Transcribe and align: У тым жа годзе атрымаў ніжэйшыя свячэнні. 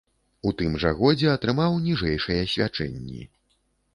У 0.51 0.53
тым 0.61 0.77
жа 0.83 0.91
годзе 1.01 1.27
атрымаў 1.33 1.77
ніжэйшыя 1.83 2.47
свячэнні. 2.53 3.21